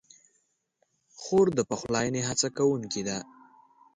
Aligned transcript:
خور 1.21 1.47
د 1.57 1.59
پخلاینې 1.69 2.21
هڅه 2.29 2.47
کوونکې 2.57 3.01
ده. 3.07 3.17